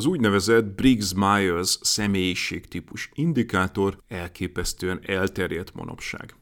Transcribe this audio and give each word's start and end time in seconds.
Az 0.00 0.06
úgynevezett 0.06 0.64
Briggs-Myers 0.64 1.78
személyiségtípus 1.80 3.10
indikátor 3.14 4.02
elképesztően 4.08 5.00
elterjedt 5.06 5.74
manapság. 5.74 6.34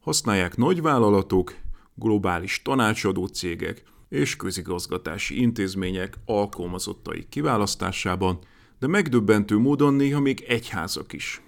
Használják 0.00 0.56
nagyvállalatok, 0.56 1.54
globális 1.94 2.62
tanácsadó 2.62 3.26
cégek 3.26 3.82
és 4.08 4.36
közigazgatási 4.36 5.40
intézmények 5.40 6.18
alkalmazottai 6.24 7.26
kiválasztásában, 7.28 8.38
de 8.78 8.86
megdöbbentő 8.86 9.58
módon 9.58 9.94
néha 9.94 10.20
még 10.20 10.44
egyházak 10.48 11.12
is. 11.12 11.42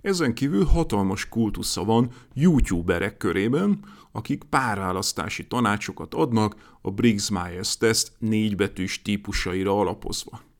Ezen 0.00 0.34
kívül 0.34 0.64
hatalmas 0.64 1.28
kultusza 1.28 1.84
van 1.84 2.10
youtuberek 2.34 3.16
körében, 3.16 3.84
akik 4.12 4.42
párválasztási 4.44 5.46
tanácsokat 5.46 6.14
adnak 6.14 6.78
a 6.82 6.90
Briggs-Myers 6.90 7.76
teszt 7.76 8.12
négybetűs 8.18 9.02
típusaira 9.02 9.78
alapozva 9.78 10.50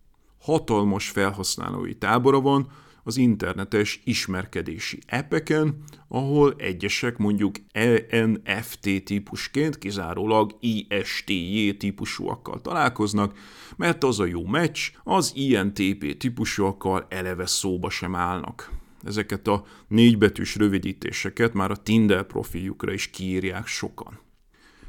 hatalmas 0.43 1.09
felhasználói 1.09 1.95
tábora 1.95 2.41
van 2.41 2.69
az 3.05 3.17
internetes 3.17 4.01
ismerkedési 4.05 4.99
appeken, 5.09 5.85
ahol 6.09 6.55
egyesek 6.59 7.17
mondjuk 7.17 7.55
ENFT 7.73 9.05
típusként 9.05 9.79
kizárólag 9.79 10.57
ISTJ 10.61 11.71
típusúakkal 11.71 12.61
találkoznak, 12.61 13.39
mert 13.77 14.05
az 14.05 14.21
a 14.21 14.25
jó 14.25 14.47
meccs, 14.47 14.91
az 15.05 15.33
INTP 15.35 16.17
típusúakkal 16.17 17.07
eleve 17.09 17.47
szóba 17.47 17.91
sem 17.91 18.15
állnak. 18.15 18.71
Ezeket 19.05 19.47
a 19.49 19.65
négybetűs 19.89 20.57
rövidítéseket 20.57 21.53
már 21.53 21.71
a 21.71 21.77
Tinder 21.77 22.25
profiljukra 22.25 22.93
is 22.93 23.11
kiírják 23.11 23.67
sokan. 23.67 24.21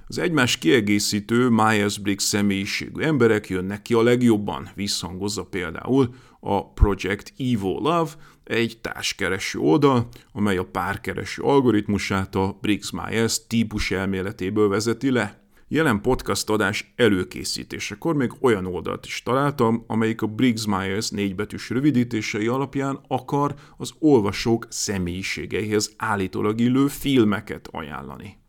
Az 0.07 0.17
egymás 0.17 0.57
kiegészítő 0.57 1.49
Myers-Briggs 1.49 2.23
személyiségű 2.23 3.01
emberek 3.01 3.49
jönnek 3.49 3.81
ki 3.81 3.93
a 3.93 4.03
legjobban, 4.03 4.69
visszhangozza 4.75 5.43
például 5.43 6.13
a 6.39 6.73
Project 6.73 7.33
Evo 7.37 7.79
Love, 7.79 8.11
egy 8.43 8.77
társkereső 8.81 9.59
oldal, 9.59 10.07
amely 10.31 10.57
a 10.57 10.65
párkereső 10.65 11.41
algoritmusát 11.41 12.35
a 12.35 12.57
Briggs-Myers 12.61 13.47
típus 13.47 13.91
elméletéből 13.91 14.69
vezeti 14.69 15.11
le. 15.11 15.41
Jelen 15.67 16.01
podcast 16.01 16.49
adás 16.49 16.93
előkészítésekor 16.95 18.15
még 18.15 18.31
olyan 18.41 18.65
oldalt 18.65 19.05
is 19.05 19.23
találtam, 19.23 19.83
amelyik 19.87 20.21
a 20.21 20.27
Briggs-Myers 20.27 21.09
négybetűs 21.09 21.69
rövidítései 21.69 22.47
alapján 22.47 22.99
akar 23.07 23.55
az 23.77 23.93
olvasók 23.99 24.67
személyiségeihez 24.69 25.93
állítólag 25.97 26.59
illő 26.59 26.87
filmeket 26.87 27.67
ajánlani. 27.71 28.42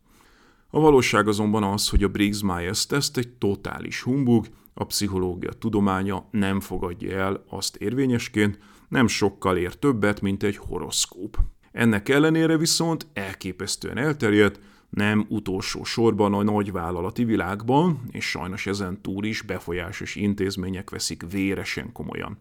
A 0.75 0.81
valóság 0.81 1.29
azonban 1.29 1.63
az, 1.63 1.89
hogy 1.89 2.03
a 2.03 2.09
Briggs-Myers 2.09 2.87
teszt 2.87 3.17
egy 3.17 3.29
totális 3.29 4.03
humbug, 4.03 4.47
a 4.75 4.85
pszichológia 4.85 5.53
tudománya 5.53 6.29
nem 6.31 6.61
fogadja 6.61 7.17
el 7.17 7.45
azt 7.49 7.77
érvényesként, 7.77 8.59
nem 8.89 9.07
sokkal 9.07 9.57
ér 9.57 9.75
többet, 9.75 10.21
mint 10.21 10.43
egy 10.43 10.57
horoszkóp. 10.57 11.39
Ennek 11.73 12.09
ellenére 12.09 12.57
viszont 12.57 13.07
elképesztően 13.13 13.99
elterjedt, 13.99 14.61
nem 14.91 15.27
utolsó 15.29 15.85
sorban 15.85 16.35
a 16.35 16.43
nagyvállalati 16.43 17.25
világban, 17.25 18.01
és 18.11 18.31
sajnos 18.31 18.67
ezen 18.67 19.03
túl 19.03 19.25
is 19.25 19.43
befolyásos 19.43 20.15
intézmények 20.15 20.91
veszik 20.91 21.25
véresen 21.31 21.93
komolyan. 21.93 22.39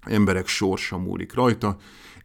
Emberek 0.00 0.46
sorsa 0.46 0.98
múlik 0.98 1.34
rajta, 1.34 1.76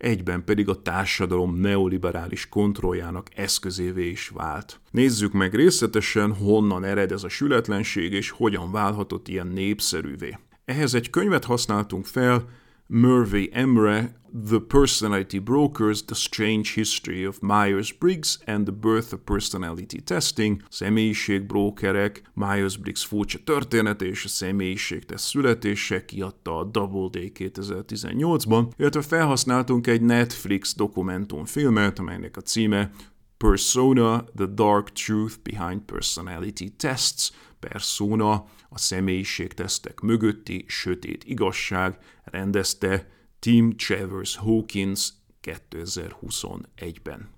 egyben 0.06 0.44
pedig 0.44 0.70
a 0.70 0.82
társadalom 0.82 1.56
neoliberális 1.56 2.50
kontrolljának 2.50 3.28
eszközévé 3.36 4.10
is 4.10 4.30
vált. 4.30 4.80
Nézzük 4.92 5.34
meg 5.34 5.56
részletesen, 5.56 6.34
honnan 6.34 6.84
ered 6.84 7.12
ez 7.12 7.24
a 7.24 7.30
sületlenség, 7.30 8.14
és 8.14 8.30
hogyan 8.30 8.72
válhatott 8.72 9.28
ilyen 9.28 9.48
népszerűvé. 9.48 10.38
Ehhez 10.66 10.94
egy 10.94 11.10
könyvet 11.10 11.46
használtunk 11.46 12.06
fel, 12.06 12.48
Murphy 12.88 13.50
Emre, 13.54 14.14
The 14.48 14.60
Personality 14.60 15.40
Brokers, 15.40 16.06
The 16.06 16.16
Strange 16.16 16.74
History 16.74 17.26
of 17.26 17.40
Myers-Briggs 17.42 18.40
and 18.46 18.66
the 18.66 18.74
Birth 18.74 19.14
of 19.14 19.20
Personality 19.24 20.02
Testing, 20.02 20.62
személyiségbrókerek, 20.70 22.22
Myers-Briggs 22.34 23.06
furcsa 23.06 23.40
története 23.44 24.06
és 24.06 24.26
a 24.26 24.28
személyiségtest 24.28 25.24
születése 25.24 26.06
kiadta 26.06 26.58
a 26.58 26.64
Doubleday 26.64 27.32
2018-ban, 27.36 28.72
illetve 28.78 29.02
felhasználtunk 29.02 29.88
egy 29.88 30.02
Netflix 30.02 30.76
dokumentumfilmet, 30.76 32.00
amelynek 32.00 32.38
a 32.38 32.42
címe 32.42 32.92
Persona, 33.38 34.24
The 34.36 34.46
Dark 34.46 34.92
Truth 34.92 35.36
Behind 35.44 35.82
Personality 35.82 36.68
Tests, 36.78 37.32
Persona, 37.70 38.34
a 38.70 38.78
személyiségtesztek 38.78 40.00
mögötti 40.00 40.66
sötét 40.68 41.24
igazság, 41.24 41.98
rendezte 42.24 43.10
Tim 43.40 43.78
Travers 43.78 44.36
Hawkins 44.36 45.10
2021-ben. 45.44 47.30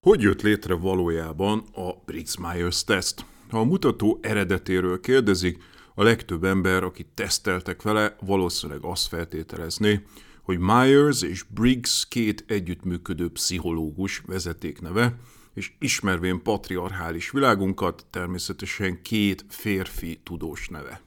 Hogy 0.00 0.20
jött 0.20 0.42
létre 0.42 0.74
valójában 0.74 1.64
a 1.72 1.92
Briggs-Myers 2.04 2.84
teszt? 2.84 3.24
Ha 3.50 3.58
a 3.58 3.64
mutató 3.64 4.18
eredetéről 4.22 5.00
kérdezik, 5.00 5.62
a 5.94 6.02
legtöbb 6.02 6.44
ember, 6.44 6.82
akit 6.82 7.08
teszteltek 7.14 7.82
vele, 7.82 8.16
valószínűleg 8.20 8.84
azt 8.84 9.08
feltételezné, 9.08 10.02
hogy 10.42 10.58
Myers 10.58 11.22
és 11.22 11.42
Briggs 11.42 12.06
két 12.08 12.44
együttműködő 12.46 13.28
pszichológus 13.28 14.22
vezetékneve, 14.26 15.18
és 15.54 15.72
ismervén 15.78 16.42
patriarchális 16.42 17.30
világunkat 17.30 18.06
természetesen 18.10 19.02
két 19.02 19.44
férfi 19.48 20.20
tudós 20.24 20.68
neve. 20.68 21.00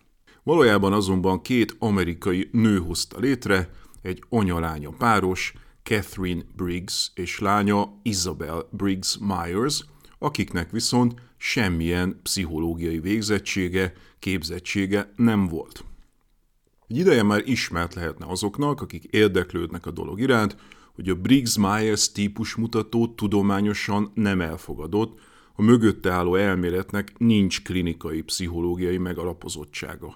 Valójában 0.43 0.93
azonban 0.93 1.41
két 1.41 1.75
amerikai 1.79 2.49
nő 2.51 2.79
hozta 2.79 3.19
létre, 3.19 3.69
egy 4.01 4.23
anya-lánya 4.29 4.89
páros, 4.89 5.53
Catherine 5.83 6.43
Briggs 6.55 7.11
és 7.15 7.39
lánya 7.39 7.99
Isabel 8.03 8.67
Briggs 8.71 9.17
Myers, 9.19 9.85
akiknek 10.19 10.71
viszont 10.71 11.13
semmilyen 11.37 12.19
pszichológiai 12.23 12.99
végzettsége, 12.99 13.93
képzettsége 14.19 15.11
nem 15.15 15.47
volt. 15.47 15.83
Egy 16.87 16.97
ideje 16.97 17.23
már 17.23 17.41
ismert 17.45 17.93
lehetne 17.93 18.25
azoknak, 18.25 18.81
akik 18.81 19.03
érdeklődnek 19.03 19.85
a 19.85 19.91
dolog 19.91 20.19
iránt, 20.19 20.55
hogy 20.95 21.09
a 21.09 21.15
Briggs-Myers 21.15 22.11
típus 22.11 22.55
mutató 22.55 23.07
tudományosan 23.07 24.11
nem 24.13 24.41
elfogadott, 24.41 25.19
a 25.55 25.61
mögötte 25.61 26.11
álló 26.11 26.35
elméletnek 26.35 27.17
nincs 27.17 27.63
klinikai 27.63 28.21
pszichológiai 28.21 28.97
megalapozottsága. 28.97 30.15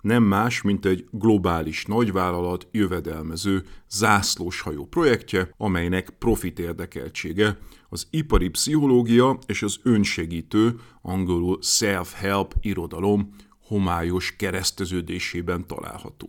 Nem 0.00 0.22
más, 0.22 0.62
mint 0.62 0.84
egy 0.84 1.06
globális 1.10 1.84
nagyvállalat 1.84 2.68
jövedelmező 2.70 3.64
zászlóshajó 3.90 4.86
projektje, 4.86 5.54
amelynek 5.56 6.10
profit 6.10 6.58
érdekeltsége 6.58 7.58
az 7.88 8.06
ipari 8.10 8.48
pszichológia 8.48 9.38
és 9.46 9.62
az 9.62 9.78
önsegítő, 9.82 10.80
angolul 11.02 11.58
self-help 11.62 12.54
irodalom 12.60 13.34
homályos 13.66 14.36
kereszteződésében 14.36 15.66
található. 15.66 16.28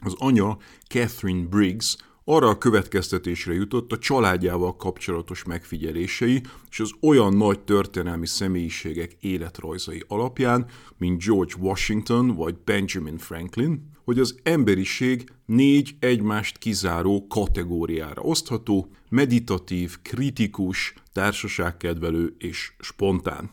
Az 0.00 0.14
anya, 0.18 0.56
Catherine 0.88 1.46
Briggs, 1.46 1.96
arra 2.28 2.48
a 2.48 2.58
következtetésre 2.58 3.52
jutott 3.52 3.92
a 3.92 3.98
családjával 3.98 4.76
kapcsolatos 4.76 5.44
megfigyelései 5.44 6.42
és 6.70 6.80
az 6.80 6.90
olyan 7.00 7.36
nagy 7.36 7.60
történelmi 7.60 8.26
személyiségek 8.26 9.16
életrajzai 9.20 10.04
alapján, 10.08 10.66
mint 10.98 11.24
George 11.24 11.54
Washington 11.58 12.34
vagy 12.34 12.54
Benjamin 12.64 13.18
Franklin, 13.18 13.90
hogy 14.04 14.18
az 14.18 14.38
emberiség 14.42 15.30
négy 15.44 15.96
egymást 16.00 16.58
kizáró 16.58 17.26
kategóriára 17.28 18.22
osztható, 18.22 18.90
meditatív, 19.08 19.96
kritikus, 20.02 20.94
társaságkedvelő 21.12 22.34
és 22.38 22.72
spontán. 22.78 23.50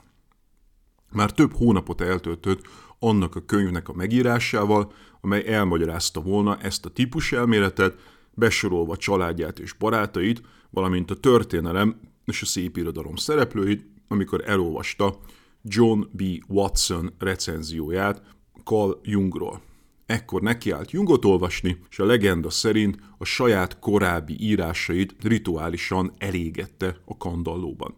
Már 1.12 1.32
több 1.32 1.54
hónapot 1.54 2.02
eltöltött 2.02 2.62
annak 3.00 3.36
a 3.36 3.46
könyvnek 3.46 3.90
a 3.90 3.94
megírásával, 3.94 4.94
amely 5.22 5.48
elmagyarázta 5.48 6.22
volna 6.22 6.58
ezt 6.58 6.86
a 6.86 6.90
típus 6.90 7.32
elméletet, 7.32 7.96
besorolva 8.34 8.98
családját 8.98 9.60
és 9.60 9.74
barátait, 9.74 10.42
valamint 10.70 11.12
a 11.12 11.16
történelem 11.16 12.00
és 12.26 12.42
a 12.42 12.46
szép 12.46 12.78
irodalom 12.78 13.16
szereplőit, 13.16 13.86
amikor 14.08 14.44
elolvasta 14.46 15.20
John 15.62 16.02
B. 16.12 16.24
Watson 16.48 17.14
recenzióját 17.20 18.22
Carl 18.64 18.92
Jungról. 19.04 19.62
Ekkor 20.06 20.42
nekiállt 20.42 20.92
Jungot 20.92 21.26
olvasni, 21.26 21.78
és 21.90 22.00
a 22.00 22.06
legenda 22.06 22.50
szerint 22.50 22.98
a 23.18 23.26
saját 23.26 23.80
korábbi 23.80 24.36
írásait 24.40 25.16
rituálisan 25.22 26.14
elégette 26.18 26.98
a 27.06 27.18
kandallóban. 27.18 27.96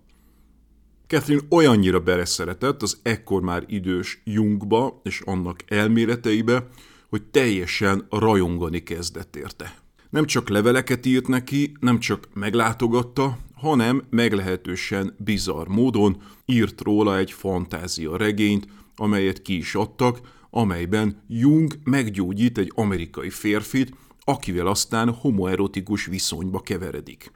Catherine 1.08 1.42
olyannyira 1.50 2.00
beleszeretett 2.00 2.82
az 2.82 3.00
ekkor 3.02 3.42
már 3.42 3.64
idős 3.68 4.22
Jungba 4.24 5.02
és 5.04 5.22
annak 5.22 5.64
elméleteibe, 5.68 6.68
hogy 7.10 7.24
teljesen 7.24 8.08
rajongani 8.10 8.84
kezdett 8.84 9.36
érte. 9.36 9.85
Nem 10.16 10.26
csak 10.26 10.50
leveleket 10.50 11.06
írt 11.06 11.28
neki, 11.28 11.72
nem 11.80 12.00
csak 12.00 12.28
meglátogatta, 12.34 13.38
hanem 13.54 14.04
meglehetősen 14.10 15.16
bizarr 15.18 15.68
módon 15.68 16.22
írt 16.46 16.82
róla 16.82 17.18
egy 17.18 17.32
fantázia 17.32 18.18
regényt, 18.18 18.68
amelyet 18.96 19.42
ki 19.42 19.58
is 19.58 19.76
adtak, 19.76 20.20
amelyben 20.50 21.24
Jung 21.28 21.74
meggyógyít 21.84 22.58
egy 22.58 22.72
amerikai 22.76 23.30
férfit, 23.30 23.94
akivel 24.20 24.68
aztán 24.68 25.14
homoerotikus 25.14 26.06
viszonyba 26.06 26.60
keveredik. 26.60 27.32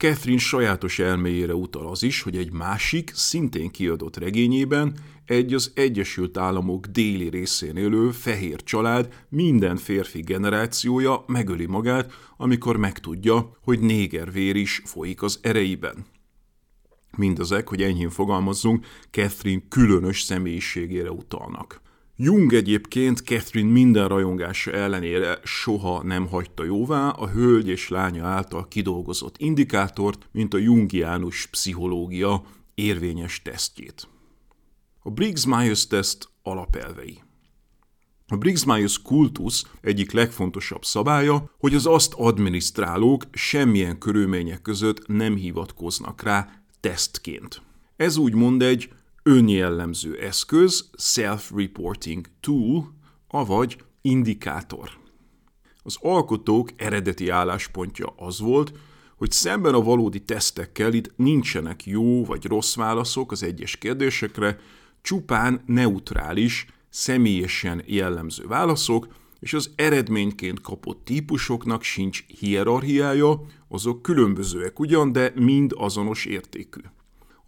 Catherine 0.00 0.38
sajátos 0.38 0.98
elméjére 0.98 1.54
utal 1.54 1.86
az 1.86 2.02
is, 2.02 2.22
hogy 2.22 2.36
egy 2.36 2.52
másik, 2.52 3.10
szintén 3.14 3.70
kiadott 3.70 4.16
regényében 4.16 4.98
egy 5.24 5.54
az 5.54 5.72
Egyesült 5.74 6.36
Államok 6.36 6.86
déli 6.86 7.28
részén 7.28 7.76
élő 7.76 8.10
fehér 8.10 8.62
család 8.62 9.24
minden 9.28 9.76
férfi 9.76 10.20
generációja 10.20 11.24
megöli 11.26 11.66
magát, 11.66 12.12
amikor 12.36 12.76
megtudja, 12.76 13.56
hogy 13.62 13.80
négervér 13.80 14.56
is 14.56 14.82
folyik 14.84 15.22
az 15.22 15.38
ereiben. 15.42 16.06
Mindezek, 17.16 17.68
hogy 17.68 17.82
enyhén 17.82 18.10
fogalmazzunk, 18.10 18.86
Catherine 19.10 19.62
különös 19.68 20.22
személyiségére 20.22 21.10
utalnak. 21.10 21.80
Jung 22.22 22.52
egyébként 22.52 23.18
Catherine 23.18 23.70
minden 23.70 24.08
rajongása 24.08 24.72
ellenére 24.72 25.38
soha 25.44 26.02
nem 26.02 26.26
hagyta 26.26 26.64
jóvá 26.64 27.08
a 27.08 27.28
hölgy 27.28 27.68
és 27.68 27.88
lánya 27.88 28.26
által 28.26 28.68
kidolgozott 28.68 29.34
indikátort, 29.38 30.28
mint 30.32 30.54
a 30.54 30.58
jungiánus 30.58 31.46
pszichológia 31.46 32.42
érvényes 32.74 33.42
tesztjét. 33.42 34.08
A 35.02 35.10
Briggs-Myers 35.10 35.86
teszt 35.86 36.28
alapelvei. 36.42 37.22
A 38.26 38.36
Briggs-Myers 38.36 39.02
kultusz 39.02 39.66
egyik 39.80 40.12
legfontosabb 40.12 40.84
szabálya, 40.84 41.50
hogy 41.58 41.74
az 41.74 41.86
azt 41.86 42.14
adminisztrálók 42.14 43.24
semmilyen 43.32 43.98
körülmények 43.98 44.62
között 44.62 45.06
nem 45.06 45.36
hivatkoznak 45.36 46.22
rá 46.22 46.62
tesztként. 46.80 47.62
Ez 47.96 48.16
úgymond 48.16 48.62
egy 48.62 48.88
önjellemző 49.30 50.18
eszköz, 50.18 50.90
self-reporting 50.96 52.26
tool, 52.40 52.94
avagy 53.28 53.76
indikátor. 54.00 54.90
Az 55.82 55.96
alkotók 56.00 56.70
eredeti 56.76 57.28
álláspontja 57.28 58.14
az 58.16 58.40
volt, 58.40 58.72
hogy 59.16 59.30
szemben 59.30 59.74
a 59.74 59.82
valódi 59.82 60.20
tesztekkel 60.20 60.92
itt 60.92 61.12
nincsenek 61.16 61.86
jó 61.86 62.24
vagy 62.24 62.44
rossz 62.44 62.74
válaszok 62.74 63.32
az 63.32 63.42
egyes 63.42 63.76
kérdésekre, 63.76 64.58
csupán 65.02 65.62
neutrális, 65.66 66.66
személyesen 66.88 67.82
jellemző 67.86 68.46
válaszok, 68.46 69.08
és 69.40 69.52
az 69.52 69.70
eredményként 69.76 70.60
kapott 70.60 71.04
típusoknak 71.04 71.82
sincs 71.82 72.24
hierarchiája, 72.26 73.40
azok 73.68 74.02
különbözőek 74.02 74.78
ugyan, 74.78 75.12
de 75.12 75.32
mind 75.34 75.72
azonos 75.76 76.24
értékű. 76.24 76.80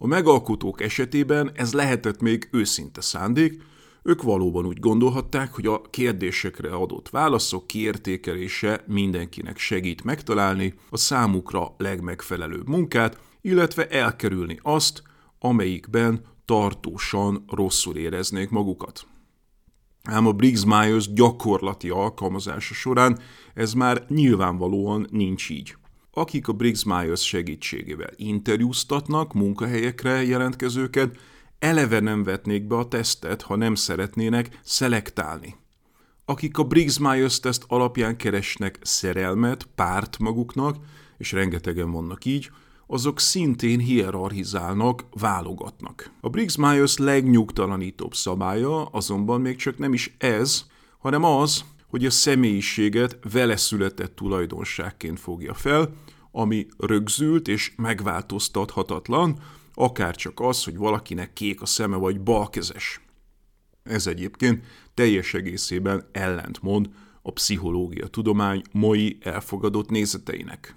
A 0.03 0.07
megalkotók 0.07 0.81
esetében 0.81 1.51
ez 1.53 1.73
lehetett 1.73 2.21
még 2.21 2.47
őszinte 2.51 3.01
szándék, 3.01 3.61
ők 4.01 4.21
valóban 4.21 4.65
úgy 4.65 4.79
gondolhatták, 4.79 5.53
hogy 5.53 5.65
a 5.65 5.81
kérdésekre 5.81 6.69
adott 6.69 7.09
válaszok 7.09 7.67
kiértékelése 7.67 8.83
mindenkinek 8.87 9.57
segít 9.57 10.03
megtalálni 10.03 10.73
a 10.89 10.97
számukra 10.97 11.75
legmegfelelőbb 11.77 12.67
munkát, 12.67 13.19
illetve 13.41 13.87
elkerülni 13.87 14.59
azt, 14.61 15.03
amelyikben 15.39 16.21
tartósan 16.45 17.43
rosszul 17.47 17.95
éreznék 17.95 18.49
magukat. 18.49 19.07
Ám 20.03 20.27
a 20.27 20.31
Briggs-Myers 20.31 21.13
gyakorlati 21.13 21.89
alkalmazása 21.89 22.73
során 22.73 23.19
ez 23.53 23.73
már 23.73 24.05
nyilvánvalóan 24.09 25.07
nincs 25.11 25.49
így 25.49 25.75
akik 26.13 26.47
a 26.47 26.53
Briggs 26.53 26.83
Myers 26.83 27.25
segítségével 27.25 28.09
interjúztatnak 28.15 29.33
munkahelyekre 29.33 30.23
jelentkezőket, 30.23 31.17
eleve 31.59 31.99
nem 31.99 32.23
vetnék 32.23 32.67
be 32.67 32.75
a 32.75 32.87
tesztet, 32.87 33.41
ha 33.41 33.55
nem 33.55 33.75
szeretnének 33.75 34.59
szelektálni. 34.63 35.55
Akik 36.25 36.57
a 36.57 36.63
Briggs 36.63 36.99
Myers 36.99 37.39
teszt 37.39 37.63
alapján 37.67 38.17
keresnek 38.17 38.79
szerelmet, 38.81 39.67
párt 39.75 40.19
maguknak, 40.19 40.77
és 41.17 41.31
rengetegen 41.31 41.91
vannak 41.91 42.25
így, 42.25 42.49
azok 42.87 43.19
szintén 43.19 43.79
hierarchizálnak, 43.79 45.05
válogatnak. 45.11 46.11
A 46.21 46.29
Briggs 46.29 46.55
Myers 46.55 46.97
legnyugtalanítóbb 46.97 48.13
szabálya 48.13 48.85
azonban 48.85 49.41
még 49.41 49.55
csak 49.55 49.77
nem 49.77 49.93
is 49.93 50.15
ez, 50.17 50.65
hanem 50.97 51.23
az, 51.23 51.63
hogy 51.93 52.05
a 52.05 52.09
személyiséget 52.09 53.17
vele 53.31 53.55
született 53.55 54.15
tulajdonságként 54.15 55.19
fogja 55.19 55.53
fel, 55.53 55.93
ami 56.31 56.67
rögzült 56.77 57.47
és 57.47 57.73
megváltoztathatatlan, 57.75 59.39
akár 59.73 60.15
csak 60.15 60.39
az, 60.39 60.63
hogy 60.63 60.77
valakinek 60.77 61.33
kék 61.33 61.61
a 61.61 61.65
szeme 61.65 61.95
vagy 61.95 62.21
balkezes. 62.21 63.01
Ez 63.83 64.07
egyébként 64.07 64.65
teljes 64.93 65.33
egészében 65.33 66.09
ellentmond 66.11 66.89
a 67.21 67.31
pszichológia 67.31 68.07
tudomány 68.07 68.61
mai 68.71 69.17
elfogadott 69.21 69.89
nézeteinek. 69.89 70.75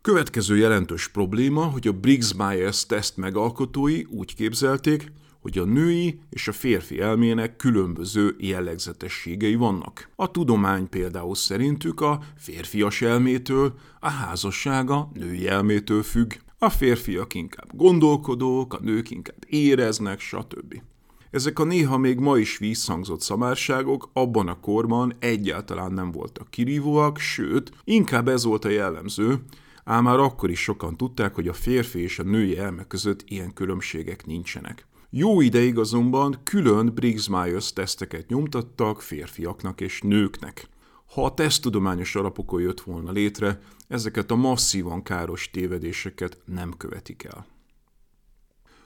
Következő 0.00 0.56
jelentős 0.56 1.08
probléma, 1.08 1.64
hogy 1.64 1.86
a 1.88 1.92
Briggs-Myers 1.92 2.86
teszt 2.86 3.16
megalkotói 3.16 4.04
úgy 4.04 4.34
képzelték, 4.34 5.12
hogy 5.40 5.58
a 5.58 5.64
női 5.64 6.18
és 6.30 6.48
a 6.48 6.52
férfi 6.52 7.00
elmének 7.00 7.56
különböző 7.56 8.36
jellegzetességei 8.38 9.54
vannak. 9.54 10.08
A 10.16 10.30
tudomány 10.30 10.88
például 10.88 11.34
szerintük 11.34 12.00
a 12.00 12.20
férfias 12.36 13.02
elmétől, 13.02 13.74
a 14.00 14.08
házassága 14.08 15.10
női 15.14 15.48
elmétől 15.48 16.02
függ. 16.02 16.32
A 16.58 16.68
férfiak 16.68 17.34
inkább 17.34 17.76
gondolkodók, 17.76 18.74
a 18.74 18.80
nők 18.80 19.10
inkább 19.10 19.44
éreznek, 19.46 20.20
stb. 20.20 20.82
Ezek 21.30 21.58
a 21.58 21.64
néha 21.64 21.98
még 21.98 22.18
ma 22.18 22.38
is 22.38 22.58
visszhangzott 22.58 23.20
szamárságok 23.20 24.10
abban 24.12 24.48
a 24.48 24.60
korban 24.60 25.14
egyáltalán 25.18 25.92
nem 25.92 26.10
voltak 26.10 26.50
kirívóak, 26.50 27.18
sőt, 27.18 27.72
inkább 27.84 28.28
ez 28.28 28.44
volt 28.44 28.64
a 28.64 28.68
jellemző, 28.68 29.42
ám 29.84 30.02
már 30.02 30.18
akkor 30.18 30.50
is 30.50 30.62
sokan 30.62 30.96
tudták, 30.96 31.34
hogy 31.34 31.48
a 31.48 31.52
férfi 31.52 32.00
és 32.00 32.18
a 32.18 32.22
női 32.22 32.58
elme 32.58 32.84
között 32.86 33.24
ilyen 33.26 33.52
különbségek 33.52 34.26
nincsenek. 34.26 34.86
Jó 35.10 35.40
ideig 35.40 35.78
azonban 35.78 36.40
külön 36.42 36.94
Briggs-Myers 36.94 37.72
teszteket 37.72 38.28
nyomtattak 38.28 39.02
férfiaknak 39.02 39.80
és 39.80 40.00
nőknek. 40.00 40.68
Ha 41.06 41.24
a 41.24 41.34
teszttudományos 41.34 42.14
alapokon 42.14 42.60
jött 42.60 42.80
volna 42.80 43.10
létre, 43.10 43.60
ezeket 43.86 44.30
a 44.30 44.34
masszívan 44.34 45.02
káros 45.02 45.50
tévedéseket 45.50 46.38
nem 46.44 46.76
követik 46.76 47.24
el. 47.24 47.46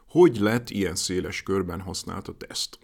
Hogy 0.09 0.37
lett 0.37 0.71
ilyen 0.71 0.95
széles 0.95 1.43
körben 1.43 1.81
használt 1.81 2.29
a 2.29 2.37
teszt? 2.37 2.79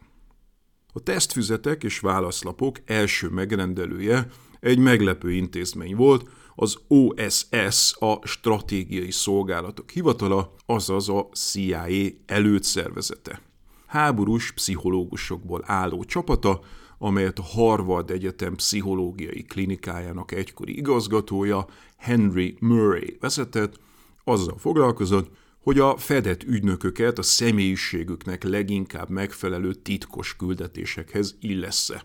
A 0.92 1.00
tesztfüzetek 1.00 1.85
és 1.85 2.00
válaszlapok 2.00 2.78
első 2.85 3.28
megrendelője 3.28 4.28
egy 4.61 4.78
meglepő 4.78 5.33
intézmény 5.33 5.97
volt, 5.97 6.30
az 6.60 6.78
OSS, 6.88 7.94
a 7.98 8.26
Stratégiai 8.26 9.10
Szolgálatok 9.10 9.90
Hivatala, 9.90 10.54
azaz 10.66 11.08
a 11.08 11.28
CIA 11.32 11.86
előtszervezete. 12.26 13.40
Háborús 13.86 14.52
pszichológusokból 14.52 15.62
álló 15.66 16.04
csapata, 16.04 16.60
amelyet 16.98 17.38
a 17.38 17.42
Harvard 17.42 18.10
Egyetem 18.10 18.54
pszichológiai 18.54 19.42
klinikájának 19.42 20.32
egykori 20.32 20.76
igazgatója 20.76 21.66
Henry 21.96 22.56
Murray 22.60 23.16
vezetett, 23.20 23.80
azzal 24.24 24.58
foglalkozott, 24.58 25.30
hogy 25.62 25.78
a 25.78 25.96
fedett 25.96 26.42
ügynököket 26.42 27.18
a 27.18 27.22
személyiségüknek 27.22 28.42
leginkább 28.42 29.08
megfelelő 29.08 29.74
titkos 29.74 30.36
küldetésekhez 30.36 31.36
illesse. 31.40 32.04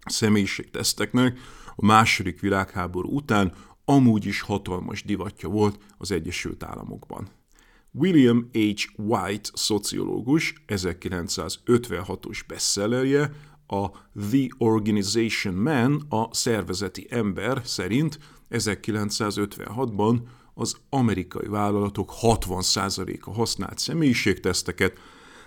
A 0.00 0.10
személyiségteszteknek 0.10 1.38
a 1.76 1.84
második 1.84 2.40
világháború 2.40 3.08
után 3.08 3.52
amúgy 3.94 4.26
is 4.26 4.40
hatalmas 4.40 5.02
divatja 5.02 5.48
volt 5.48 5.78
az 5.98 6.10
Egyesült 6.10 6.62
Államokban. 6.62 7.28
William 7.90 8.50
H. 8.52 8.84
White 8.96 9.50
szociológus 9.52 10.54
1956-os 10.68 12.40
bestsellerje 12.46 13.30
a 13.66 13.90
The 14.30 14.46
Organization 14.58 15.54
Man, 15.54 16.06
a 16.08 16.34
szervezeti 16.34 17.06
ember 17.10 17.60
szerint 17.64 18.18
1956-ban 18.50 20.20
az 20.54 20.76
amerikai 20.88 21.46
vállalatok 21.46 22.12
60%-a 22.20 23.30
használt 23.30 23.78
személyiségteszteket, 23.78 24.98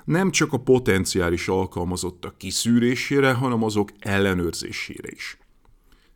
nem 0.06 0.32
csak 0.32 0.54
a 0.54 0.60
potenciális 0.60 1.48
alkalmazottak 1.48 2.38
kiszűrésére, 2.38 3.34
hanem 3.34 3.64
azok 3.64 3.92
ellenőrzésére 4.00 5.10
is. 5.12 5.38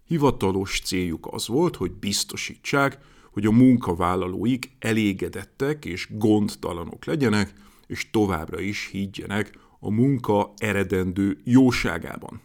Hivatalos 0.10 0.82
céljuk 0.84 1.28
az 1.32 1.48
volt, 1.48 1.76
hogy 1.76 1.92
biztosítsák, 1.92 2.98
hogy 3.32 3.46
a 3.46 3.52
munkavállalóik 3.52 4.76
elégedettek 4.80 5.86
és 5.86 6.08
gondtalanok 6.12 7.06
legyenek, 7.06 7.54
és 7.88 8.10
továbbra 8.10 8.60
is 8.60 8.90
higgyenek 8.92 9.58
a 9.80 9.90
munka 9.90 10.54
eredendő 10.58 11.42
jóságában. 11.44 12.42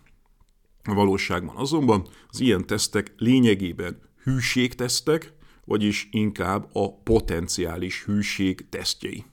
A 0.83 0.94
valóságban 0.94 1.56
azonban 1.56 2.09
az 2.28 2.40
ilyen 2.40 2.66
tesztek 2.66 3.12
lényegében 3.16 4.00
hűségtesztek, 4.23 5.33
vagyis 5.64 6.09
inkább 6.11 6.68
a 6.73 6.92
potenciális 6.92 8.04
hűség 8.04 8.68
tesztjei. 8.68 9.25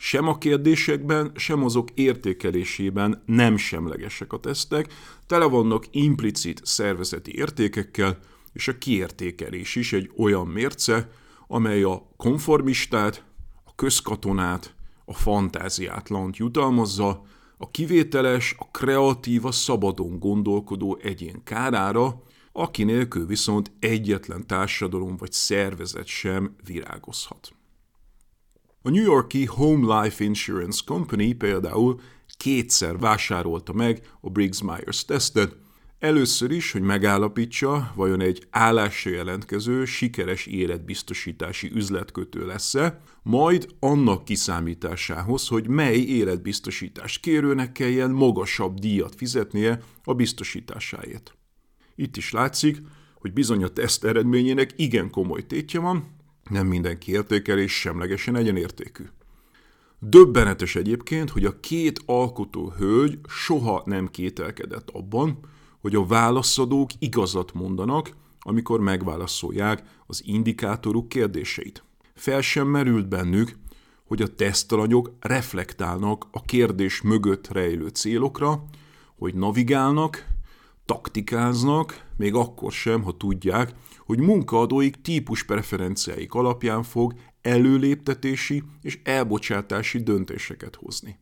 Sem 0.00 0.28
a 0.28 0.38
kérdésekben, 0.38 1.32
sem 1.34 1.64
azok 1.64 1.90
értékelésében 1.94 3.22
nem 3.26 3.56
semlegesek 3.56 4.32
a 4.32 4.38
tesztek, 4.38 4.92
tele 5.26 5.44
vannak 5.44 5.84
implicit 5.90 6.60
szervezeti 6.64 7.36
értékekkel, 7.36 8.18
és 8.52 8.68
a 8.68 8.78
kiértékelés 8.78 9.76
is 9.76 9.92
egy 9.92 10.10
olyan 10.16 10.46
mérce, 10.46 11.10
amely 11.46 11.82
a 11.82 12.08
konformistát, 12.16 13.24
a 13.64 13.74
közkatonát, 13.74 14.74
a 15.04 15.14
fantáziátlant 15.14 16.36
jutalmazza, 16.36 17.22
a 17.56 17.70
kivételes, 17.70 18.54
a 18.58 18.70
kreatív, 18.70 19.44
a 19.44 19.52
szabadon 19.52 20.18
gondolkodó 20.18 20.98
egyén 21.02 21.42
kárára, 21.44 22.22
aki 22.52 22.84
nélkül 22.84 23.26
viszont 23.26 23.72
egyetlen 23.80 24.46
társadalom 24.46 25.16
vagy 25.16 25.32
szervezet 25.32 26.06
sem 26.06 26.56
virágozhat. 26.64 27.57
A 28.88 28.90
New 28.90 29.02
Yorki 29.02 29.44
Home 29.44 30.02
Life 30.02 30.24
Insurance 30.24 30.80
Company 30.86 31.36
például 31.36 32.00
kétszer 32.36 32.98
vásárolta 32.98 33.72
meg 33.72 34.00
a 34.20 34.30
Briggs-Myers 34.30 35.04
tesztet, 35.04 35.56
Először 35.98 36.50
is, 36.50 36.72
hogy 36.72 36.80
megállapítsa, 36.80 37.92
vajon 37.94 38.20
egy 38.20 38.46
állásra 38.50 39.10
jelentkező, 39.10 39.84
sikeres 39.84 40.46
életbiztosítási 40.46 41.70
üzletkötő 41.74 42.46
lesz-e, 42.46 43.00
majd 43.22 43.68
annak 43.80 44.24
kiszámításához, 44.24 45.48
hogy 45.48 45.68
mely 45.68 45.96
életbiztosítás 45.96 47.18
kérőnek 47.18 47.72
kelljen 47.72 48.10
magasabb 48.10 48.78
díjat 48.78 49.14
fizetnie 49.14 49.80
a 50.04 50.14
biztosításáért. 50.14 51.36
Itt 51.94 52.16
is 52.16 52.32
látszik, 52.32 52.82
hogy 53.14 53.32
bizony 53.32 53.64
a 53.64 53.68
teszt 53.68 54.04
eredményének 54.04 54.72
igen 54.76 55.10
komoly 55.10 55.46
tétje 55.46 55.80
van, 55.80 56.16
nem 56.50 56.66
mindenki 56.66 57.12
értékelés 57.12 57.80
semlegesen 57.80 58.36
egyenértékű. 58.36 59.04
Döbbenetes 59.98 60.76
egyébként, 60.76 61.30
hogy 61.30 61.44
a 61.44 61.60
két 61.60 62.00
alkotó 62.06 62.72
hölgy 62.76 63.18
soha 63.28 63.82
nem 63.84 64.08
kételkedett 64.08 64.90
abban, 64.90 65.38
hogy 65.80 65.94
a 65.94 66.06
válaszadók 66.06 66.90
igazat 66.98 67.52
mondanak, 67.52 68.10
amikor 68.40 68.80
megválaszolják 68.80 69.82
az 70.06 70.22
indikátoruk 70.24 71.08
kérdéseit. 71.08 71.84
Fel 72.14 72.40
sem 72.40 72.66
merült 72.66 73.08
bennük, 73.08 73.56
hogy 74.04 74.22
a 74.22 74.34
tesztalanyok 74.34 75.12
reflektálnak 75.20 76.26
a 76.30 76.42
kérdés 76.42 77.02
mögött 77.02 77.48
rejlő 77.48 77.88
célokra, 77.88 78.64
hogy 79.18 79.34
navigálnak, 79.34 80.26
taktikáznak, 80.84 82.04
még 82.16 82.34
akkor 82.34 82.72
sem, 82.72 83.02
ha 83.02 83.16
tudják, 83.16 83.72
hogy 84.08 84.20
munkaadóik 84.20 85.00
típus 85.02 85.44
preferenciáik 85.44 86.34
alapján 86.34 86.82
fog 86.82 87.14
előléptetési 87.42 88.62
és 88.82 88.98
elbocsátási 89.04 90.02
döntéseket 90.02 90.76
hozni 90.76 91.18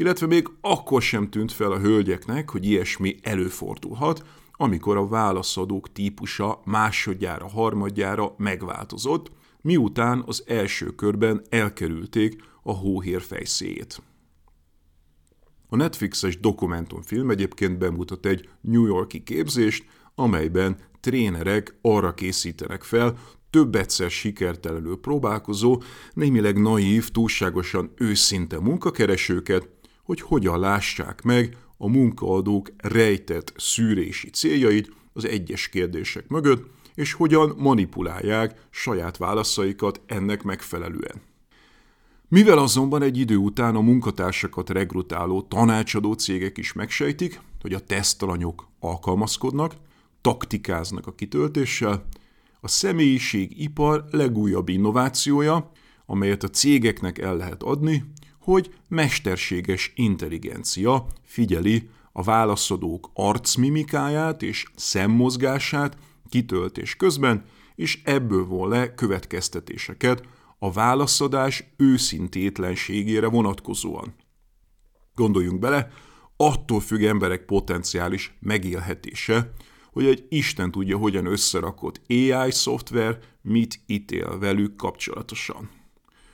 illetve 0.00 0.26
még 0.26 0.48
akkor 0.60 1.02
sem 1.02 1.30
tűnt 1.30 1.52
fel 1.52 1.72
a 1.72 1.78
hölgyeknek, 1.78 2.50
hogy 2.50 2.64
ilyesmi 2.64 3.16
előfordulhat, 3.22 4.24
amikor 4.52 4.96
a 4.96 5.06
válaszadók 5.06 5.92
típusa 5.92 6.60
másodjára, 6.64 7.48
harmadjára 7.48 8.34
megváltozott, 8.36 9.30
miután 9.60 10.22
az 10.26 10.44
első 10.46 10.86
körben 10.86 11.42
elkerülték 11.48 12.42
a 12.62 12.72
hóhér 12.72 13.20
fejszéjét. 13.22 14.02
A 15.68 15.76
Netflixes 15.76 16.40
dokumentumfilm 16.40 17.30
egyébként 17.30 17.78
bemutat 17.78 18.26
egy 18.26 18.48
New 18.60 18.86
Yorki 18.86 19.22
képzést, 19.22 19.84
amelyben 20.14 20.76
trénerek 21.00 21.74
arra 21.82 22.14
készítenek 22.14 22.82
fel 22.82 23.18
több 23.50 23.74
egyszer 23.74 24.10
sikertelenül 24.10 25.00
próbálkozó, 25.00 25.82
némileg 26.12 26.60
naív, 26.60 27.08
túlságosan 27.08 27.92
őszinte 27.96 28.60
munkakeresőket, 28.60 29.68
hogy 30.02 30.20
hogyan 30.20 30.60
lássák 30.60 31.22
meg 31.22 31.56
a 31.76 31.88
munkaadók 31.88 32.70
rejtett 32.76 33.52
szűrési 33.56 34.30
céljait 34.30 34.92
az 35.12 35.24
egyes 35.24 35.68
kérdések 35.68 36.28
mögött, 36.28 36.70
és 36.94 37.12
hogyan 37.12 37.54
manipulálják 37.58 38.66
saját 38.70 39.16
válaszaikat 39.16 40.00
ennek 40.06 40.42
megfelelően. 40.42 41.22
Mivel 42.28 42.58
azonban 42.58 43.02
egy 43.02 43.18
idő 43.18 43.36
után 43.36 43.76
a 43.76 43.80
munkatársakat 43.80 44.70
regrutáló 44.70 45.42
tanácsadó 45.42 46.12
cégek 46.12 46.58
is 46.58 46.72
megsejtik, 46.72 47.40
hogy 47.60 47.72
a 47.72 47.80
tesztalanyok 47.80 48.68
alkalmazkodnak, 48.78 49.74
taktikáznak 50.20 51.06
a 51.06 51.14
kitöltéssel, 51.14 52.06
a 52.60 52.68
személyiségipar 52.68 54.04
legújabb 54.10 54.68
innovációja, 54.68 55.70
amelyet 56.06 56.42
a 56.42 56.48
cégeknek 56.48 57.18
el 57.18 57.36
lehet 57.36 57.62
adni, 57.62 58.04
hogy 58.40 58.74
mesterséges 58.88 59.92
intelligencia 59.94 61.06
figyeli 61.22 61.88
a 62.12 62.22
válaszadók 62.22 63.10
arcmimikáját 63.14 64.42
és 64.42 64.64
szemmozgását 64.76 65.96
kitöltés 66.28 66.96
közben, 66.96 67.44
és 67.74 68.00
ebből 68.04 68.46
von 68.46 68.68
le 68.68 68.94
következtetéseket 68.94 70.22
a 70.58 70.72
válaszadás 70.72 71.64
őszintétlenségére 71.76 73.26
vonatkozóan. 73.26 74.14
Gondoljunk 75.14 75.58
bele, 75.58 75.90
attól 76.36 76.80
függ 76.80 77.02
emberek 77.02 77.44
potenciális 77.44 78.36
megélhetése, 78.40 79.52
hogy 79.92 80.06
egy 80.06 80.26
Isten 80.28 80.70
tudja, 80.70 80.96
hogyan 80.96 81.26
összerakott 81.26 82.00
AI 82.08 82.50
szoftver 82.50 83.18
mit 83.42 83.80
ítél 83.86 84.38
velük 84.38 84.76
kapcsolatosan. 84.76 85.70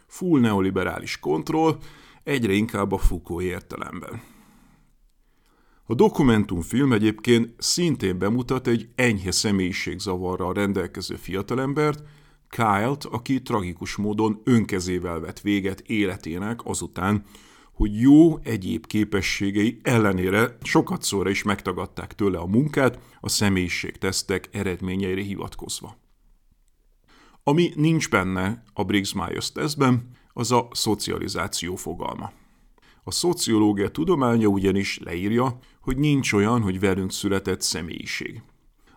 Full 0.06 0.40
neoliberális 0.40 1.18
kontroll, 1.18 1.78
egyre 2.22 2.52
inkább 2.52 2.92
a 2.92 2.98
Foucault 2.98 3.42
értelemben. 3.42 4.22
A 5.88 5.94
dokumentumfilm 5.94 6.92
egyébként 6.92 7.54
szintén 7.58 8.18
bemutat 8.18 8.66
egy 8.66 8.88
enyhe 8.94 9.30
személyiségzavarral 9.30 10.52
rendelkező 10.52 11.14
fiatalembert, 11.14 12.02
Kyle-t, 12.48 13.04
aki 13.04 13.42
tragikus 13.42 13.96
módon 13.96 14.40
önkezével 14.44 15.20
vett 15.20 15.40
véget 15.40 15.80
életének 15.80 16.60
azután, 16.64 17.24
hogy 17.76 18.00
jó 18.00 18.38
egyéb 18.38 18.86
képességei 18.86 19.80
ellenére 19.82 20.56
sokat 20.62 21.02
szóra 21.02 21.30
is 21.30 21.42
megtagadták 21.42 22.14
tőle 22.14 22.38
a 22.38 22.46
munkát 22.46 22.98
a 23.20 23.28
személyiségtesztek 23.28 24.48
eredményeire 24.52 25.22
hivatkozva. 25.22 25.96
Ami 27.42 27.72
nincs 27.74 28.10
benne 28.10 28.62
a 28.72 28.84
Briggs-Myers 28.84 29.52
tesztben, 29.52 30.10
az 30.32 30.52
a 30.52 30.68
szocializáció 30.72 31.74
fogalma. 31.74 32.32
A 33.04 33.10
szociológia 33.10 33.88
tudománya 33.88 34.46
ugyanis 34.46 34.98
leírja, 34.98 35.58
hogy 35.80 35.96
nincs 35.96 36.32
olyan, 36.32 36.62
hogy 36.62 36.80
velünk 36.80 37.12
született 37.12 37.60
személyiség. 37.60 38.42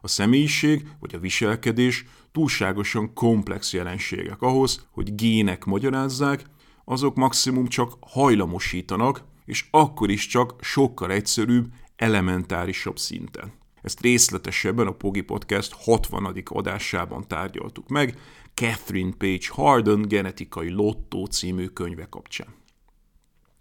A 0.01 0.07
személyiség 0.07 0.87
vagy 0.99 1.15
a 1.15 1.19
viselkedés 1.19 2.05
túlságosan 2.31 3.13
komplex 3.13 3.73
jelenségek 3.73 4.41
ahhoz, 4.41 4.87
hogy 4.91 5.15
gének 5.15 5.65
magyarázzák, 5.65 6.45
azok 6.89 7.15
maximum 7.15 7.67
csak 7.67 7.93
hajlamosítanak, 7.99 9.23
és 9.45 9.67
akkor 9.71 10.09
is 10.09 10.27
csak 10.27 10.55
sokkal 10.61 11.11
egyszerűbb 11.11 11.71
legelementárisabb 11.97 12.97
szinten. 12.97 13.51
Ezt 13.81 14.01
részletesebben 14.01 14.87
a 14.87 14.91
Pogi 14.91 15.21
Podcast 15.21 15.73
60. 15.73 16.43
adásában 16.45 17.27
tárgyaltuk 17.27 17.87
meg, 17.87 18.19
Catherine 18.53 19.13
Page 19.17 19.45
Harden 19.49 20.01
genetikai 20.01 20.69
lottó 20.69 21.25
című 21.25 21.65
könyve 21.65 22.05
kapcsán. 22.09 22.47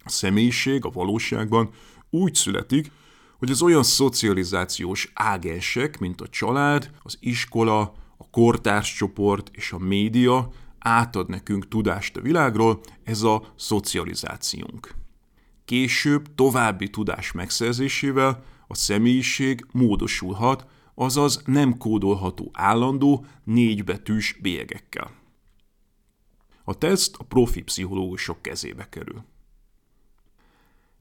A 0.05 0.09
személyiség 0.09 0.85
a 0.85 0.91
valóságban 0.91 1.71
úgy 2.11 2.35
születik, 2.35 2.91
hogy 3.39 3.51
az 3.51 3.63
olyan 3.63 3.83
szocializációs 3.83 5.11
ágensek, 5.15 5.99
mint 5.99 6.21
a 6.21 6.29
család, 6.29 6.91
az 7.03 7.17
iskola, 7.21 7.81
a 8.17 8.31
kortárscsoport 8.31 9.51
és 9.53 9.73
a 9.73 9.79
média 9.79 10.51
átad 10.89 11.29
nekünk 11.29 11.69
tudást 11.69 12.17
a 12.17 12.21
világról, 12.21 12.81
ez 13.05 13.23
a 13.23 13.53
szocializációnk. 13.57 14.95
Később 15.65 16.35
további 16.35 16.91
tudás 16.91 17.33
megszerzésével 17.33 18.45
a 18.67 18.75
személyiség 18.75 19.67
módosulhat, 19.73 20.67
azaz 20.95 21.43
nem 21.45 21.77
kódolható 21.77 22.51
állandó 22.53 23.27
négybetűs 23.45 24.39
bélyegekkel. 24.43 25.11
A 26.65 26.75
teszt 26.75 27.17
a 27.19 27.25
profi 27.25 27.63
pszichológusok 27.63 28.43
kezébe 28.43 28.89
kerül. 28.89 29.25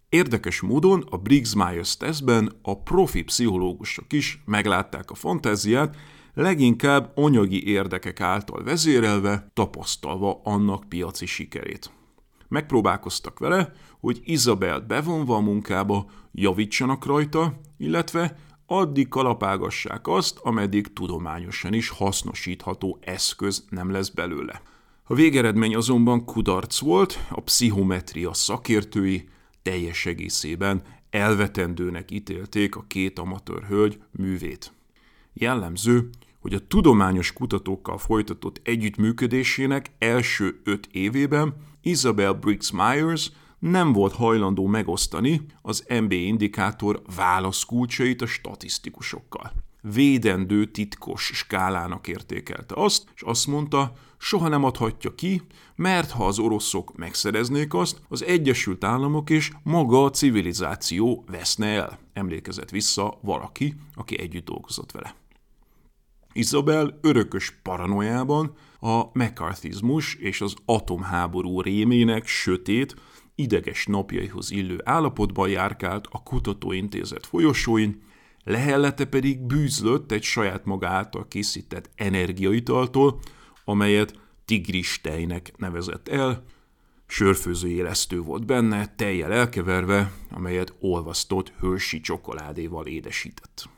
Érdekes 0.10 0.62
módon 0.62 1.06
a 1.10 1.17
Briggs-Myers 1.17 1.98
tesztben 1.98 2.51
a 2.62 2.82
profi 2.82 3.24
pszichológusok 3.24 4.13
is 4.13 4.41
meglátták 4.46 5.12
a 5.12 5.15
fantáziát, 5.15 5.96
leginkább 6.41 7.12
anyagi 7.15 7.67
érdekek 7.67 8.22
által 8.22 8.63
vezérelve, 8.63 9.51
tapasztalva 9.53 10.41
annak 10.44 10.89
piaci 10.89 11.25
sikerét. 11.25 11.91
Megpróbálkoztak 12.48 13.39
vele, 13.39 13.72
hogy 14.00 14.22
Izabelt 14.24 14.88
bevonva 14.88 15.36
a 15.36 15.39
munkába 15.39 16.06
javítsanak 16.32 17.06
rajta, 17.06 17.60
illetve 17.77 18.38
addig 18.65 19.08
kalapágassák 19.08 20.08
azt, 20.08 20.38
ameddig 20.41 20.94
tudományosan 20.94 21.74
is 21.74 21.89
hasznosítható 21.89 22.98
eszköz 23.01 23.65
nem 23.70 23.91
lesz 23.91 24.10
belőle. 24.10 24.62
A 25.03 25.13
végeredmény 25.13 25.75
azonban 25.75 26.25
kudarc 26.25 26.79
volt, 26.79 27.20
a 27.29 27.41
pszichometria 27.41 28.34
szakértői 28.34 29.29
teljes 29.62 30.06
egészében 30.06 30.82
elvetendőnek 31.10 32.12
ítélték 32.12 32.75
a 32.75 32.86
két 32.88 33.20
amatőr 33.20 33.63
hölgy 33.63 34.01
művét. 34.12 34.72
Jellemző, 35.34 36.10
hogy 36.48 36.56
a 36.56 36.68
tudományos 36.68 37.34
kutatókkal 37.34 37.98
folytatott 37.98 38.62
együttműködésének 38.63 39.92
első 40.00 40.62
öt 40.63 40.88
évében 40.92 41.56
Isabel 41.82 42.34
Briggs 42.34 42.72
Myers 42.72 43.32
nem 43.60 43.94
volt 43.94 44.13
hajlandó 44.13 44.68
megosztani 44.68 45.46
az 45.62 45.86
MB 46.01 46.12
indikátor 46.12 47.01
válaszkulcsait 47.16 48.22
a 48.22 48.25
statisztikusokkal. 48.25 49.51
Védendő 49.82 50.66
titkos 50.66 51.32
skálának 51.34 52.08
értékelte 52.08 52.75
azt, 52.77 53.04
és 53.16 53.22
azt 53.22 53.48
mondta, 53.48 53.94
soha 54.18 54.48
nem 54.48 54.63
adhatja 54.63 55.16
ki, 55.16 55.42
mert 55.75 56.12
ha 56.12 56.25
az 56.25 56.39
oroszok 56.39 56.98
megszereznék 56.98 57.74
azt, 57.74 58.01
az 58.10 58.24
Egyesült 58.24 58.84
Államok 58.84 59.30
és 59.30 59.51
maga 59.63 60.04
a 60.04 60.10
civilizáció 60.10 61.24
veszne 61.32 61.68
el. 61.68 62.00
Emlékezett 62.13 62.70
vissza 62.70 63.20
valaki, 63.22 63.75
aki 63.96 64.20
együtt 64.20 64.46
dolgozott 64.46 64.92
vele. 64.92 65.16
Isabel 66.38 67.00
örökös 67.01 67.60
paranoiában 67.63 68.53
a 68.79 69.03
McCarthyzmus 69.13 70.15
és 70.15 70.41
az 70.41 70.53
atomháború 70.65 71.62
rémének 71.62 72.27
sötét, 72.27 72.96
ideges 73.36 73.86
napjaihoz 73.86 74.51
illő 74.51 74.82
állapotban 74.84 75.50
járkált 75.50 76.08
a 76.12 76.24
kutatóintézet 76.24 77.25
folyosóin, 77.25 78.01
lehellete 78.44 79.06
pedig 79.06 79.39
bűzlött 79.39 80.12
egy 80.12 80.24
saját 80.24 80.65
maga 80.65 80.88
által 80.88 81.27
készített 81.27 81.89
energiaitaltól, 81.96 83.20
amelyet 83.65 84.20
tigristejnek 84.46 85.53
nevezett 85.58 86.08
el, 86.08 86.44
sörfőző 87.08 87.67
élesztő 87.67 88.21
volt 88.21 88.45
benne, 88.45 88.95
tejjel 88.95 89.32
elkeverve, 89.32 90.12
amelyet 90.32 90.73
olvasztott 90.80 91.54
hősi 91.60 92.00
csokoládéval 92.00 92.86
édesített. 92.86 93.69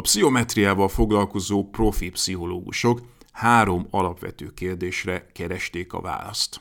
A 0.00 0.02
pszichometriával 0.02 0.88
foglalkozó 0.88 1.68
profi 1.70 2.10
pszichológusok 2.10 3.00
három 3.32 3.86
alapvető 3.90 4.50
kérdésre 4.54 5.26
keresték 5.32 5.92
a 5.92 6.00
választ. 6.00 6.60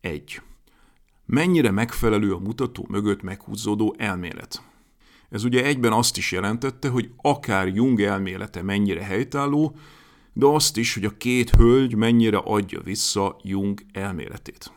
1. 0.00 0.40
Mennyire 1.26 1.70
megfelelő 1.70 2.34
a 2.34 2.38
mutató 2.38 2.86
mögött 2.88 3.22
meghúzódó 3.22 3.94
elmélet? 3.98 4.62
Ez 5.30 5.44
ugye 5.44 5.64
egyben 5.64 5.92
azt 5.92 6.16
is 6.16 6.32
jelentette, 6.32 6.88
hogy 6.88 7.10
akár 7.16 7.66
Jung 7.66 8.02
elmélete 8.02 8.62
mennyire 8.62 9.02
helytálló, 9.02 9.76
de 10.32 10.46
azt 10.46 10.76
is, 10.76 10.94
hogy 10.94 11.04
a 11.04 11.16
két 11.16 11.50
hölgy 11.50 11.94
mennyire 11.94 12.38
adja 12.38 12.80
vissza 12.80 13.36
Jung 13.42 13.80
elméletét. 13.92 14.72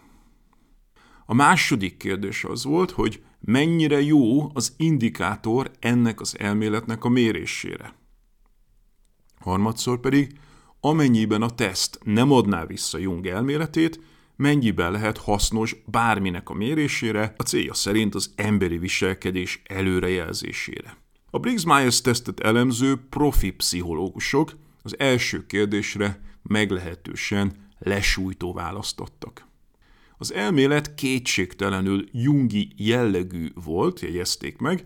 A 1.25 1.33
második 1.33 1.97
kérdés 1.97 2.43
az 2.43 2.63
volt, 2.63 2.91
hogy 2.91 3.21
mennyire 3.39 4.01
jó 4.01 4.51
az 4.53 4.73
indikátor 4.77 5.71
ennek 5.79 6.21
az 6.21 6.39
elméletnek 6.39 7.03
a 7.03 7.09
mérésére. 7.09 7.93
Harmadszor 9.39 9.99
pedig, 9.99 10.39
amennyiben 10.79 11.41
a 11.41 11.49
teszt 11.49 11.99
nem 12.03 12.31
adná 12.31 12.65
vissza 12.65 12.97
Jung 12.97 13.27
elméletét, 13.27 13.99
mennyiben 14.35 14.91
lehet 14.91 15.17
hasznos 15.17 15.75
bárminek 15.85 16.49
a 16.49 16.53
mérésére, 16.53 17.33
a 17.37 17.43
célja 17.43 17.73
szerint 17.73 18.15
az 18.15 18.33
emberi 18.35 18.77
viselkedés 18.77 19.61
előrejelzésére. 19.65 20.97
A 21.29 21.39
Briggs-Myers 21.39 22.01
tesztet 22.01 22.39
elemző 22.39 23.07
profi 23.09 23.51
pszichológusok 23.51 24.55
az 24.81 24.99
első 24.99 25.45
kérdésre 25.45 26.21
meglehetősen 26.43 27.67
lesújtó 27.79 28.53
választottak. 28.53 29.46
Az 30.17 30.33
elmélet 30.33 30.95
kétségtelenül 30.95 32.05
jungi 32.11 32.71
jellegű 32.75 33.47
volt, 33.53 33.99
jegyezték 33.99 34.57
meg, 34.57 34.83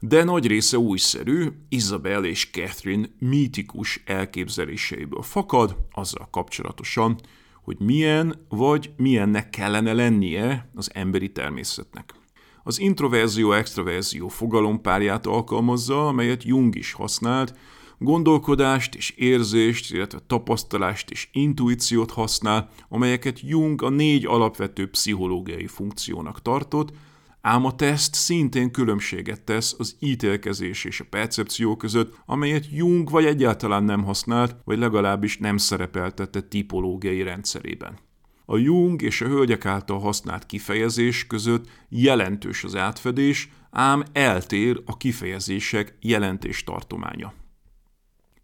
de 0.00 0.24
nagy 0.24 0.46
része 0.46 0.78
újszerű, 0.78 1.48
Isabel 1.68 2.24
és 2.24 2.50
Catherine 2.50 3.08
mítikus 3.18 4.02
elképzeléseiből 4.06 5.22
fakad, 5.22 5.76
azzal 5.92 6.28
kapcsolatosan, 6.30 7.20
hogy 7.62 7.76
milyen 7.78 8.46
vagy 8.48 8.90
milyennek 8.96 9.50
kellene 9.50 9.92
lennie 9.92 10.70
az 10.74 10.90
emberi 10.94 11.32
természetnek. 11.32 12.14
Az 12.62 12.80
introverzió-extraverzió 12.80 14.28
fogalompárját 14.28 15.26
alkalmazza, 15.26 16.06
amelyet 16.06 16.44
Jung 16.44 16.76
is 16.76 16.92
használt, 16.92 17.54
gondolkodást 17.98 18.94
és 18.94 19.10
érzést, 19.10 19.92
illetve 19.92 20.18
tapasztalást 20.26 21.10
és 21.10 21.28
intuíciót 21.32 22.10
használ, 22.10 22.70
amelyeket 22.88 23.40
Jung 23.40 23.82
a 23.82 23.88
négy 23.88 24.26
alapvető 24.26 24.90
pszichológiai 24.90 25.66
funkciónak 25.66 26.42
tartott, 26.42 26.92
ám 27.40 27.64
a 27.64 27.74
teszt 27.74 28.14
szintén 28.14 28.70
különbséget 28.70 29.42
tesz 29.42 29.74
az 29.78 29.96
ítélkezés 29.98 30.84
és 30.84 31.00
a 31.00 31.06
percepció 31.10 31.76
között, 31.76 32.14
amelyet 32.26 32.66
Jung 32.72 33.10
vagy 33.10 33.24
egyáltalán 33.24 33.84
nem 33.84 34.04
használt, 34.04 34.56
vagy 34.64 34.78
legalábbis 34.78 35.38
nem 35.38 35.56
szerepeltette 35.56 36.40
tipológiai 36.40 37.22
rendszerében. 37.22 37.98
A 38.44 38.56
Jung 38.56 39.02
és 39.02 39.20
a 39.20 39.26
hölgyek 39.26 39.66
által 39.66 39.98
használt 39.98 40.46
kifejezés 40.46 41.26
között 41.26 41.68
jelentős 41.88 42.64
az 42.64 42.76
átfedés, 42.76 43.50
ám 43.70 44.04
eltér 44.12 44.82
a 44.86 44.96
kifejezések 44.96 45.96
jelentéstartománya. 46.00 47.32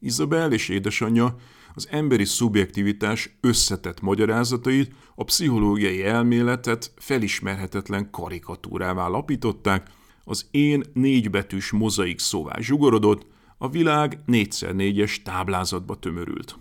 Izabel 0.04 0.52
és 0.52 0.68
édesanyja 0.68 1.36
az 1.74 1.88
emberi 1.90 2.24
szubjektivitás 2.24 3.36
összetett 3.40 4.00
magyarázatait, 4.00 4.92
a 5.14 5.24
pszichológiai 5.24 6.04
elméletet 6.04 6.92
felismerhetetlen 6.96 8.10
karikatúrává 8.10 9.08
lapították, 9.08 9.90
az 10.24 10.46
én 10.50 10.82
négybetűs 10.92 11.70
mozaik 11.70 12.18
szóvá 12.18 12.60
zsugorodott, 12.60 13.26
a 13.58 13.68
világ 13.68 14.18
4x4-es 14.26 15.22
táblázatba 15.22 15.98
tömörült. 15.98 16.58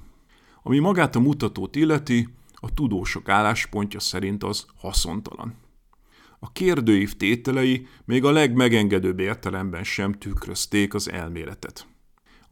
Ami 0.64 0.80
magát 0.80 1.16
a 1.16 1.20
mutatót 1.20 1.76
illeti, 1.76 2.30
a 2.54 2.74
tudósok 2.74 3.30
álláspontja 3.30 4.00
szerint 4.00 4.44
az 4.44 4.66
haszontalan. 4.76 5.56
A 6.40 6.52
kérdőív 6.52 7.14
tételei 7.18 7.88
még 8.06 8.24
a 8.24 8.32
legmegengedőbb 8.32 9.20
értelemben 9.20 9.84
sem 9.84 10.12
tükrözték 10.12 10.94
az 10.94 11.12
elméletet. 11.12 11.88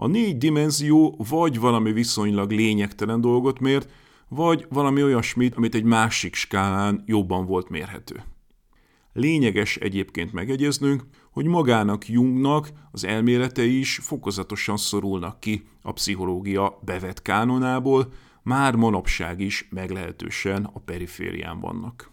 A 0.03 0.07
négy 0.07 0.37
dimenzió 0.37 1.15
vagy 1.29 1.59
valami 1.59 1.91
viszonylag 1.91 2.51
lényegtelen 2.51 3.21
dolgot 3.21 3.59
mért, 3.59 3.91
vagy 4.27 4.65
valami 4.69 5.03
olyasmit, 5.03 5.55
amit 5.55 5.75
egy 5.75 5.83
másik 5.83 6.35
skálán 6.35 7.03
jobban 7.05 7.45
volt 7.45 7.69
mérhető. 7.69 8.23
Lényeges 9.13 9.77
egyébként 9.77 10.33
megegyeznünk, 10.33 11.03
hogy 11.31 11.45
magának 11.45 12.07
Jungnak 12.07 12.71
az 12.91 13.03
elméletei 13.03 13.79
is 13.79 13.99
fokozatosan 14.01 14.77
szorulnak 14.77 15.39
ki 15.39 15.67
a 15.81 15.91
pszichológia 15.91 16.79
bevett 16.85 17.21
kánonából, 17.21 18.13
már 18.43 18.75
manapság 18.75 19.39
is 19.39 19.67
meglehetősen 19.71 20.69
a 20.73 20.79
periférián 20.79 21.59
vannak. 21.59 22.11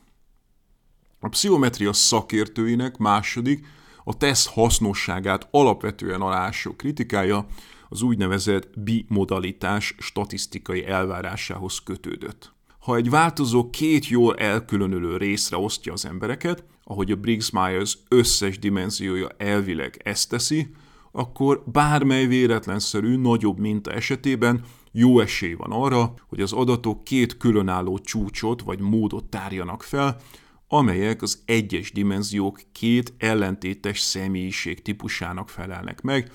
A 1.20 1.28
pszichometria 1.28 1.92
szakértőinek 1.92 2.96
második, 2.96 3.66
a 4.04 4.16
teszt 4.16 4.48
hasznosságát 4.48 5.48
alapvetően 5.50 6.20
alásó 6.20 6.72
kritikája 6.76 7.46
az 7.88 8.02
úgynevezett 8.02 8.80
bimodalitás 8.80 9.94
statisztikai 9.98 10.86
elvárásához 10.86 11.78
kötődött. 11.78 12.52
Ha 12.78 12.96
egy 12.96 13.10
változó 13.10 13.70
két 13.70 14.08
jól 14.08 14.36
elkülönülő 14.36 15.16
részre 15.16 15.56
osztja 15.56 15.92
az 15.92 16.06
embereket, 16.06 16.64
ahogy 16.84 17.10
a 17.10 17.16
Briggs-Myers 17.16 17.98
összes 18.08 18.58
dimenziója 18.58 19.28
elvileg 19.36 20.00
ezt 20.04 20.28
teszi, 20.28 20.70
akkor 21.12 21.62
bármely 21.66 22.26
véletlenszerű 22.26 23.16
nagyobb 23.16 23.58
minta 23.58 23.92
esetében 23.92 24.64
jó 24.92 25.20
esély 25.20 25.52
van 25.52 25.70
arra, 25.70 26.14
hogy 26.28 26.40
az 26.40 26.52
adatok 26.52 27.04
két 27.04 27.36
különálló 27.36 27.98
csúcsot 27.98 28.62
vagy 28.62 28.80
módot 28.80 29.24
tárjanak 29.24 29.82
fel, 29.82 30.20
amelyek 30.68 31.22
az 31.22 31.42
egyes 31.44 31.92
dimenziók 31.92 32.60
két 32.72 33.14
ellentétes 33.18 34.00
személyiség 34.00 34.82
típusának 34.82 35.48
felelnek 35.48 36.00
meg, 36.00 36.32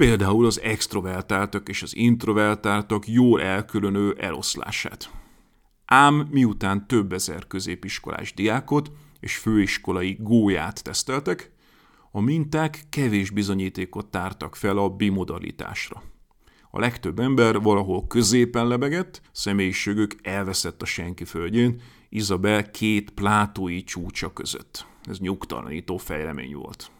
például 0.00 0.46
az 0.46 0.60
extrovertáltak 0.60 1.68
és 1.68 1.82
az 1.82 1.96
introvertáltak 1.96 3.08
jól 3.08 3.42
elkülönő 3.42 4.16
eloszlását. 4.18 5.10
Ám 5.84 6.28
miután 6.30 6.86
több 6.86 7.12
ezer 7.12 7.46
középiskolás 7.46 8.34
diákot 8.34 8.92
és 9.20 9.36
főiskolai 9.36 10.16
gólyát 10.20 10.82
teszteltek, 10.82 11.50
a 12.10 12.20
minták 12.20 12.80
kevés 12.88 13.30
bizonyítékot 13.30 14.06
tártak 14.06 14.56
fel 14.56 14.78
a 14.78 14.88
bimodalitásra. 14.88 16.02
A 16.70 16.78
legtöbb 16.78 17.18
ember 17.18 17.60
valahol 17.60 18.06
középen 18.06 18.66
lebegett, 18.66 19.20
személyiségük 19.32 20.14
elveszett 20.22 20.82
a 20.82 20.86
senki 20.86 21.24
földjén, 21.24 21.80
Izabel 22.08 22.70
két 22.70 23.10
plátói 23.10 23.84
csúcsa 23.84 24.32
között. 24.32 24.86
Ez 25.02 25.18
nyugtalanító 25.18 25.96
fejlemény 25.96 26.54
volt. 26.54 26.90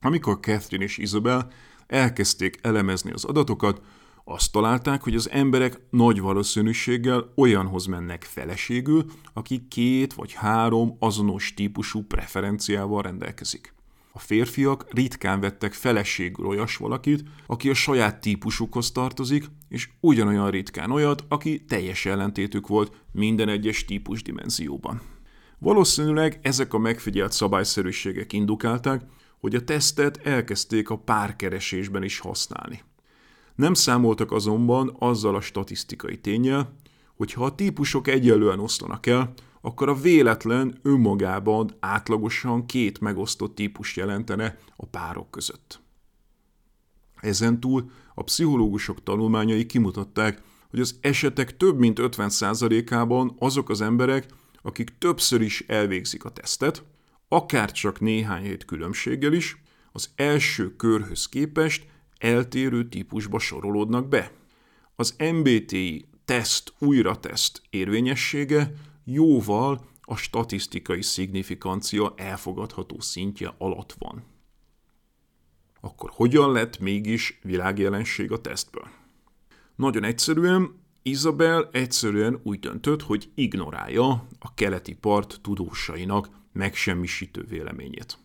Amikor 0.00 0.38
Catherine 0.40 0.84
és 0.84 0.98
Isabel 0.98 1.50
elkezdték 1.88 2.58
elemezni 2.62 3.10
az 3.10 3.24
adatokat, 3.24 3.80
azt 4.24 4.52
találták, 4.52 5.02
hogy 5.02 5.14
az 5.14 5.30
emberek 5.30 5.80
nagy 5.90 6.20
valószínűséggel 6.20 7.32
olyanhoz 7.36 7.86
mennek 7.86 8.22
feleségül, 8.22 9.04
aki 9.32 9.66
két 9.68 10.14
vagy 10.14 10.32
három 10.32 10.96
azonos 10.98 11.54
típusú 11.54 12.02
preferenciával 12.02 13.02
rendelkezik. 13.02 13.74
A 14.12 14.18
férfiak 14.18 14.86
ritkán 14.90 15.40
vettek 15.40 15.72
feleségül 15.72 16.46
olyas 16.46 16.76
valakit, 16.76 17.24
aki 17.46 17.70
a 17.70 17.74
saját 17.74 18.20
típusukhoz 18.20 18.92
tartozik, 18.92 19.44
és 19.68 19.88
ugyanolyan 20.00 20.50
ritkán 20.50 20.90
olyat, 20.90 21.24
aki 21.28 21.64
teljes 21.64 22.06
ellentétük 22.06 22.66
volt 22.66 22.92
minden 23.12 23.48
egyes 23.48 23.84
típus 23.84 24.22
dimenzióban. 24.22 25.00
Valószínűleg 25.58 26.38
ezek 26.42 26.74
a 26.74 26.78
megfigyelt 26.78 27.32
szabályszerűségek 27.32 28.32
indukálták, 28.32 29.02
hogy 29.40 29.54
a 29.54 29.64
tesztet 29.64 30.16
elkezdték 30.16 30.90
a 30.90 30.98
párkeresésben 30.98 32.02
is 32.02 32.18
használni. 32.18 32.82
Nem 33.54 33.74
számoltak 33.74 34.32
azonban 34.32 34.96
azzal 34.98 35.34
a 35.34 35.40
statisztikai 35.40 36.18
tényel, 36.18 36.74
hogy 37.16 37.32
ha 37.32 37.44
a 37.44 37.54
típusok 37.54 38.08
egyenlően 38.08 38.60
oszlanak 38.60 39.06
el, 39.06 39.32
akkor 39.60 39.88
a 39.88 39.94
véletlen 39.94 40.78
önmagában 40.82 41.76
átlagosan 41.80 42.66
két 42.66 43.00
megosztott 43.00 43.54
típus 43.54 43.96
jelentene 43.96 44.58
a 44.76 44.86
párok 44.86 45.30
között. 45.30 45.80
Ezentúl 47.20 47.90
a 48.14 48.22
pszichológusok 48.22 49.02
tanulmányai 49.02 49.66
kimutatták, 49.66 50.42
hogy 50.70 50.80
az 50.80 50.98
esetek 51.00 51.56
több 51.56 51.78
mint 51.78 51.98
50%-ában 52.02 53.36
azok 53.38 53.68
az 53.68 53.80
emberek, 53.80 54.26
akik 54.62 54.98
többször 54.98 55.40
is 55.40 55.64
elvégzik 55.66 56.24
a 56.24 56.30
tesztet, 56.30 56.82
akár 57.28 57.72
csak 57.72 58.00
néhány 58.00 58.42
hét 58.42 58.64
különbséggel 58.64 59.32
is, 59.32 59.62
az 59.92 60.10
első 60.14 60.76
körhöz 60.76 61.28
képest 61.28 61.86
eltérő 62.18 62.88
típusba 62.88 63.38
sorolódnak 63.38 64.08
be. 64.08 64.32
Az 64.96 65.16
MBTI 65.32 66.08
teszt 66.24 66.72
újrateszt 66.78 67.62
érvényessége 67.70 68.72
jóval 69.04 69.86
a 70.00 70.16
statisztikai 70.16 71.02
szignifikancia 71.02 72.14
elfogadható 72.16 73.00
szintje 73.00 73.54
alatt 73.58 73.94
van. 73.98 74.24
Akkor 75.80 76.10
hogyan 76.14 76.52
lett 76.52 76.78
mégis 76.78 77.38
világjelenség 77.42 78.32
a 78.32 78.40
tesztből? 78.40 78.88
Nagyon 79.76 80.04
egyszerűen, 80.04 80.80
Isabel 81.02 81.68
egyszerűen 81.72 82.40
úgy 82.42 82.58
döntött, 82.58 83.02
hogy 83.02 83.30
ignorálja 83.34 84.08
a 84.38 84.54
keleti 84.54 84.94
part 84.94 85.38
tudósainak 85.42 86.28
megsemmisítő 86.58 87.44
véleményét. 87.48 88.18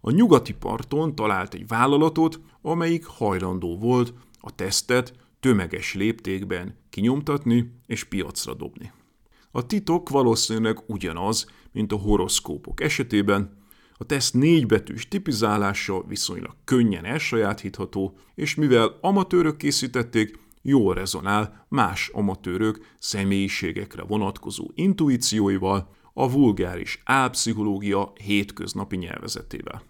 A 0.00 0.10
nyugati 0.10 0.54
parton 0.54 1.14
talált 1.14 1.54
egy 1.54 1.66
vállalatot, 1.66 2.40
amelyik 2.62 3.04
hajlandó 3.04 3.78
volt 3.78 4.14
a 4.40 4.54
tesztet 4.54 5.12
tömeges 5.40 5.94
léptékben 5.94 6.78
kinyomtatni 6.90 7.72
és 7.86 8.04
piacra 8.04 8.54
dobni. 8.54 8.92
A 9.50 9.66
titok 9.66 10.08
valószínűleg 10.08 10.82
ugyanaz, 10.86 11.46
mint 11.72 11.92
a 11.92 11.96
horoszkópok 11.96 12.80
esetében, 12.80 13.58
a 13.96 14.04
teszt 14.04 14.34
négybetűs 14.34 15.08
tipizálása 15.08 16.04
viszonylag 16.08 16.56
könnyen 16.64 17.04
elsajátítható, 17.04 18.18
és 18.34 18.54
mivel 18.54 18.98
amatőrök 19.00 19.56
készítették, 19.56 20.38
jól 20.62 20.94
rezonál 20.94 21.66
más 21.68 22.08
amatőrök 22.08 22.94
személyiségekre 22.98 24.02
vonatkozó 24.02 24.70
intuícióival, 24.74 25.98
a 26.12 26.30
vulgáris 26.30 27.00
álpszichológia 27.04 28.12
hétköznapi 28.24 28.96
nyelvezetével. 28.96 29.82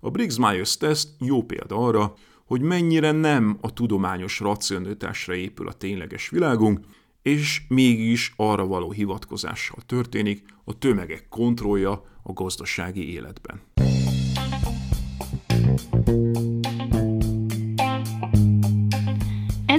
A 0.00 0.10
Briggs-Myers 0.10 0.76
teszt 0.76 1.08
jó 1.20 1.42
példa 1.42 1.76
arra, 1.76 2.14
hogy 2.44 2.60
mennyire 2.60 3.12
nem 3.12 3.58
a 3.60 3.72
tudományos 3.72 4.40
racionalitásra 4.40 5.34
épül 5.34 5.68
a 5.68 5.72
tényleges 5.72 6.28
világunk, 6.28 6.80
és 7.22 7.62
mégis 7.68 8.32
arra 8.36 8.66
való 8.66 8.90
hivatkozással 8.90 9.78
történik 9.86 10.42
a 10.64 10.78
tömegek 10.78 11.26
kontrollja 11.28 12.04
a 12.22 12.32
gazdasági 12.32 13.12
életben. 13.12 13.60